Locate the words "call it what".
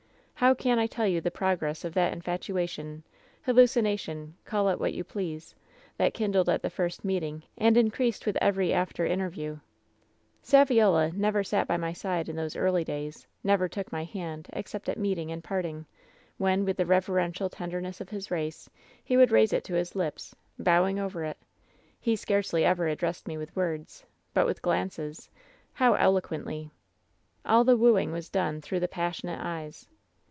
4.43-4.91